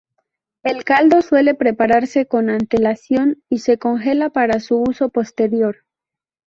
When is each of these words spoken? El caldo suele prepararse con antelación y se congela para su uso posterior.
El 0.63 0.83
caldo 0.83 1.21
suele 1.21 1.53
prepararse 1.53 2.25
con 2.25 2.49
antelación 2.49 3.43
y 3.49 3.59
se 3.59 3.77
congela 3.77 4.31
para 4.31 4.59
su 4.59 4.77
uso 4.81 5.09
posterior. 5.09 5.85